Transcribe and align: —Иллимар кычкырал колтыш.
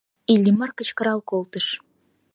—Иллимар 0.33 0.71
кычкырал 0.77 1.19
колтыш. 1.29 1.67